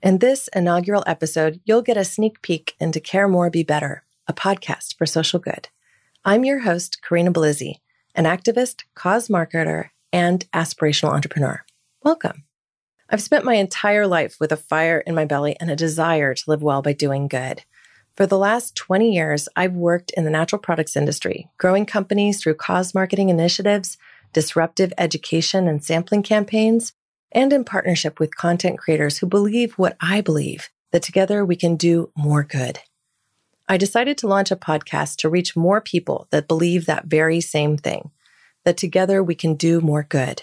[0.00, 4.32] In this inaugural episode, you'll get a sneak peek into Care More Be Better, a
[4.32, 5.68] podcast for social good.
[6.24, 7.80] I'm your host, Corinna Bellizzi,
[8.14, 11.64] an activist, cause marketer, and aspirational entrepreneur.
[12.04, 12.44] Welcome.
[13.10, 16.44] I've spent my entire life with a fire in my belly and a desire to
[16.46, 17.64] live well by doing good.
[18.14, 22.54] For the last 20 years, I've worked in the natural products industry, growing companies through
[22.54, 23.98] cause marketing initiatives,
[24.32, 26.92] disruptive education and sampling campaigns,
[27.32, 31.76] and in partnership with content creators who believe what I believe that together we can
[31.76, 32.80] do more good.
[33.68, 37.76] I decided to launch a podcast to reach more people that believe that very same
[37.76, 38.10] thing
[38.64, 40.42] that together we can do more good.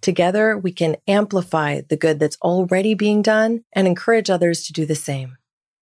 [0.00, 4.84] Together we can amplify the good that's already being done and encourage others to do
[4.86, 5.36] the same.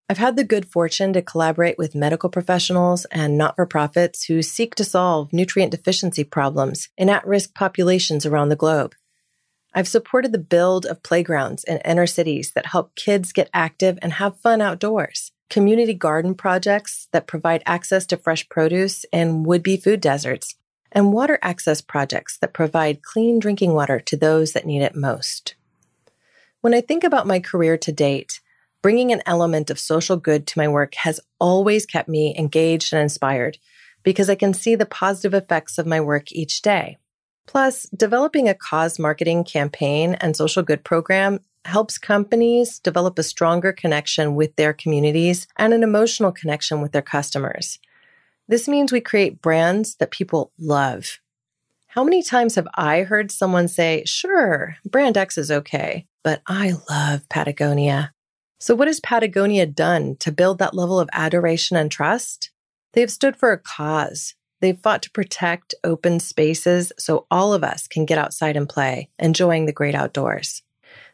[0.08, 4.42] I've had the good fortune to collaborate with medical professionals and not for profits who
[4.42, 8.94] seek to solve nutrient deficiency problems in at risk populations around the globe.
[9.72, 14.14] I've supported the build of playgrounds in inner cities that help kids get active and
[14.14, 19.76] have fun outdoors, community garden projects that provide access to fresh produce in would be
[19.76, 20.56] food deserts,
[20.90, 25.54] and water access projects that provide clean drinking water to those that need it most.
[26.62, 28.40] When I think about my career to date,
[28.82, 33.00] bringing an element of social good to my work has always kept me engaged and
[33.00, 33.58] inspired
[34.02, 36.96] because I can see the positive effects of my work each day.
[37.46, 43.72] Plus, developing a cause marketing campaign and social good program helps companies develop a stronger
[43.72, 47.78] connection with their communities and an emotional connection with their customers.
[48.48, 51.18] This means we create brands that people love.
[51.88, 56.74] How many times have I heard someone say, sure, brand X is okay, but I
[56.88, 58.12] love Patagonia?
[58.58, 62.50] So, what has Patagonia done to build that level of adoration and trust?
[62.92, 67.88] They've stood for a cause, They've fought to protect open spaces so all of us
[67.88, 70.62] can get outside and play, enjoying the great outdoors.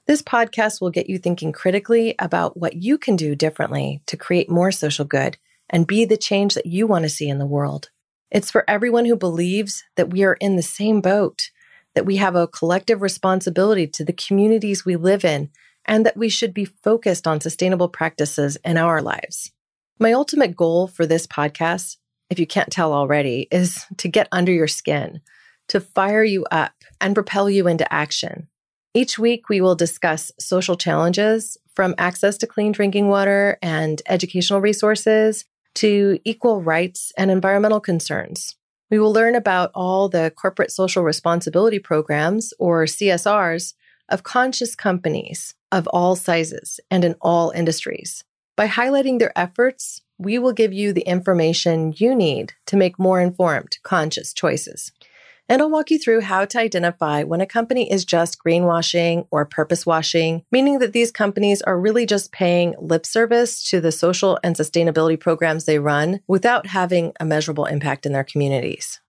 [0.06, 4.50] This podcast will get you thinking critically about what you can do differently to create
[4.50, 5.36] more social good
[5.68, 7.90] and be the change that you want to see in the world.
[8.30, 11.50] It's for everyone who believes that we are in the same boat,
[11.94, 15.50] that we have a collective responsibility to the communities we live in,
[15.84, 19.52] and that we should be focused on sustainable practices in our lives.
[19.98, 21.96] My ultimate goal for this podcast
[22.30, 25.20] if you can't tell already, is to get under your skin,
[25.68, 28.48] to fire you up and propel you into action.
[28.94, 34.60] Each week, we will discuss social challenges from access to clean drinking water and educational
[34.60, 35.44] resources
[35.74, 38.56] to equal rights and environmental concerns.
[38.90, 43.74] We will learn about all the corporate social responsibility programs, or CSRs,
[44.08, 48.24] of conscious companies of all sizes and in all industries.
[48.56, 53.20] By highlighting their efforts, we will give you the information you need to make more
[53.20, 54.92] informed, conscious choices.
[55.48, 59.44] And I'll walk you through how to identify when a company is just greenwashing or
[59.44, 64.40] purpose washing, meaning that these companies are really just paying lip service to the social
[64.42, 69.00] and sustainability programs they run without having a measurable impact in their communities.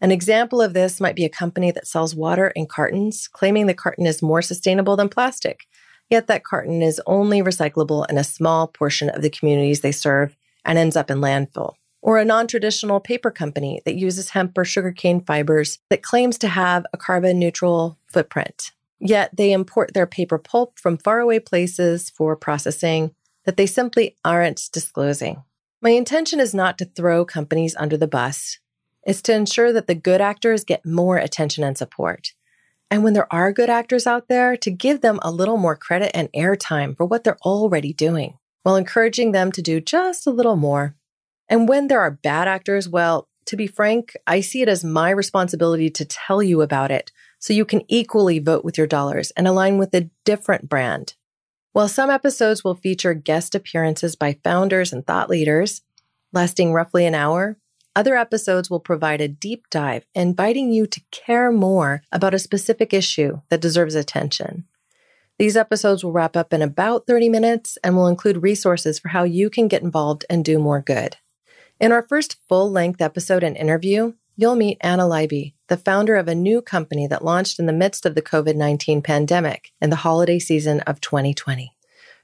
[0.00, 3.74] An example of this might be a company that sells water in cartons, claiming the
[3.74, 5.66] carton is more sustainable than plastic.
[6.08, 10.36] Yet that carton is only recyclable in a small portion of the communities they serve
[10.64, 11.74] and ends up in landfill.
[12.02, 16.48] Or a non traditional paper company that uses hemp or sugarcane fibers that claims to
[16.48, 18.72] have a carbon neutral footprint.
[18.98, 24.68] Yet they import their paper pulp from faraway places for processing that they simply aren't
[24.72, 25.42] disclosing.
[25.82, 28.58] My intention is not to throw companies under the bus,
[29.02, 32.34] it's to ensure that the good actors get more attention and support.
[32.90, 36.10] And when there are good actors out there, to give them a little more credit
[36.12, 40.56] and airtime for what they're already doing while encouraging them to do just a little
[40.56, 40.94] more.
[41.48, 45.10] And when there are bad actors, well, to be frank, I see it as my
[45.10, 49.48] responsibility to tell you about it so you can equally vote with your dollars and
[49.48, 51.14] align with a different brand.
[51.72, 55.82] While some episodes will feature guest appearances by founders and thought leaders,
[56.32, 57.56] lasting roughly an hour,
[57.96, 62.92] other episodes will provide a deep dive, inviting you to care more about a specific
[62.92, 64.64] issue that deserves attention.
[65.40, 69.24] These episodes will wrap up in about 30 minutes and will include resources for how
[69.24, 71.16] you can get involved and do more good.
[71.80, 76.28] In our first full length episode and interview, you'll meet Anna Leiby, the founder of
[76.28, 79.96] a new company that launched in the midst of the COVID 19 pandemic in the
[80.04, 81.72] holiday season of 2020.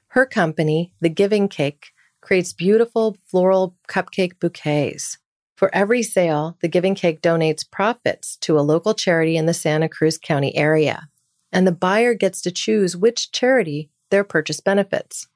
[0.09, 1.87] Her company, The Giving Cake,
[2.21, 5.17] creates beautiful floral cupcake bouquets.
[5.55, 9.89] For every sale, the Giving Cake donates profits to a local charity in the Santa
[9.89, 11.09] Cruz County area,
[11.51, 15.27] and the buyer gets to choose which charity their purchase benefits.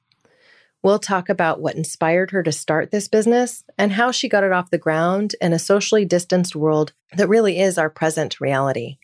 [0.82, 4.52] We'll talk about what inspired her to start this business and how she got it
[4.52, 8.98] off the ground in a socially distanced world that really is our present reality.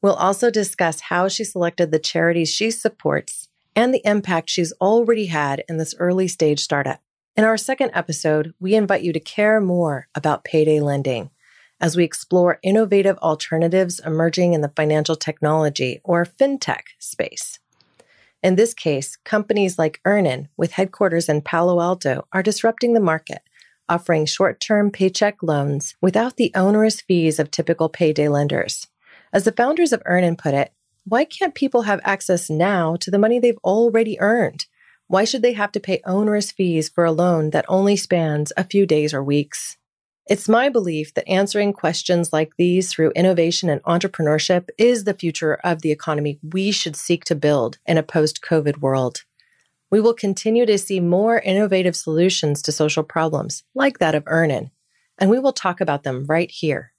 [0.00, 5.26] We'll also discuss how she selected the charities she supports and the impact she's already
[5.26, 7.00] had in this early stage startup.
[7.36, 11.30] In our second episode, we invite you to care more about payday lending
[11.80, 17.58] as we explore innovative alternatives emerging in the financial technology or fintech space.
[18.42, 23.42] In this case, companies like Earnin, with headquarters in Palo Alto, are disrupting the market,
[23.88, 28.86] offering short term paycheck loans without the onerous fees of typical payday lenders.
[29.32, 30.72] As the founders of Earnin put it,
[31.04, 34.66] why can't people have access now to the money they've already earned?
[35.06, 38.64] Why should they have to pay onerous fees for a loan that only spans a
[38.64, 39.77] few days or weeks?
[40.28, 45.54] It's my belief that answering questions like these through innovation and entrepreneurship is the future
[45.64, 49.24] of the economy we should seek to build in a post COVID world.
[49.90, 54.70] We will continue to see more innovative solutions to social problems, like that of Earnin,
[55.16, 56.92] and we will talk about them right here.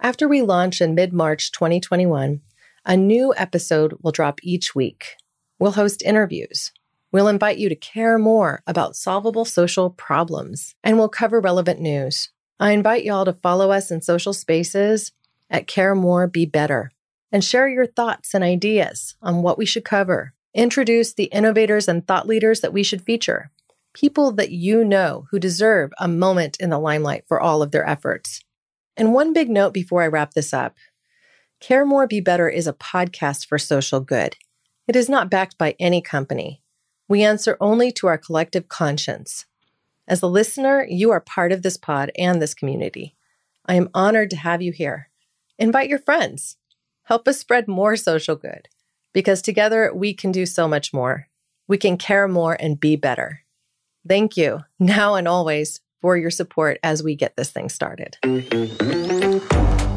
[0.00, 2.40] After we launch in mid March 2021,
[2.84, 5.14] a new episode will drop each week.
[5.60, 6.72] We'll host interviews.
[7.12, 12.30] We'll invite you to care more about solvable social problems, and we'll cover relevant news.
[12.62, 15.10] I invite y'all to follow us in social spaces
[15.50, 16.92] at Care More Be Better
[17.32, 20.32] and share your thoughts and ideas on what we should cover.
[20.54, 23.50] Introduce the innovators and thought leaders that we should feature,
[23.94, 27.84] people that you know who deserve a moment in the limelight for all of their
[27.84, 28.38] efforts.
[28.96, 30.76] And one big note before I wrap this up
[31.58, 34.36] Care More Be Better is a podcast for social good.
[34.86, 36.62] It is not backed by any company.
[37.08, 39.46] We answer only to our collective conscience.
[40.08, 43.14] As a listener, you are part of this pod and this community.
[43.66, 45.10] I am honored to have you here.
[45.58, 46.56] Invite your friends.
[47.04, 48.68] Help us spread more social good
[49.12, 51.28] because together we can do so much more.
[51.68, 53.42] We can care more and be better.
[54.06, 58.18] Thank you, now and always, for your support as we get this thing started.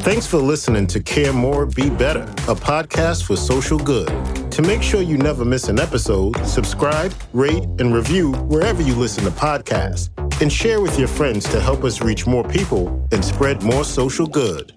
[0.06, 4.06] Thanks for listening to Care More, Be Better, a podcast for social good.
[4.52, 9.24] To make sure you never miss an episode, subscribe, rate, and review wherever you listen
[9.24, 10.10] to podcasts,
[10.40, 14.28] and share with your friends to help us reach more people and spread more social
[14.28, 14.72] good.